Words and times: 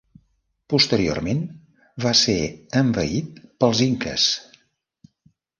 Posteriorment 0.73 1.43
va 2.05 2.15
ser 2.23 2.37
envaït 2.81 3.39
pels 3.65 3.83
inques. 3.89 4.29